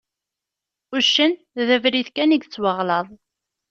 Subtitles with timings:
[0.95, 1.33] Uccen
[1.67, 3.07] d abrid kan i yettwaɣlaḍ.